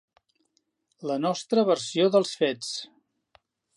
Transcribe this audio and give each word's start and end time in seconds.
La 1.11 1.17
nostra 1.25 1.67
versió 1.69 2.09
dels 2.17 2.33
fets. 2.41 2.73